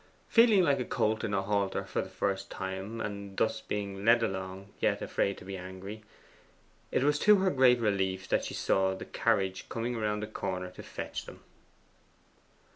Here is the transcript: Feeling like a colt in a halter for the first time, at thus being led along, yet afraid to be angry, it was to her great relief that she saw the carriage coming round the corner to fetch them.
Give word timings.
Feeling 0.27 0.63
like 0.63 0.79
a 0.79 0.83
colt 0.83 1.23
in 1.23 1.31
a 1.31 1.43
halter 1.43 1.85
for 1.85 2.01
the 2.01 2.09
first 2.09 2.49
time, 2.49 3.01
at 3.01 3.37
thus 3.37 3.61
being 3.61 4.03
led 4.03 4.23
along, 4.23 4.73
yet 4.79 4.99
afraid 4.99 5.37
to 5.37 5.45
be 5.45 5.55
angry, 5.55 6.01
it 6.91 7.03
was 7.03 7.19
to 7.19 7.35
her 7.37 7.51
great 7.51 7.79
relief 7.79 8.27
that 8.29 8.45
she 8.45 8.55
saw 8.55 8.95
the 8.95 9.05
carriage 9.05 9.69
coming 9.69 9.95
round 9.95 10.23
the 10.23 10.27
corner 10.27 10.71
to 10.71 10.81
fetch 10.81 11.27
them. 11.27 11.41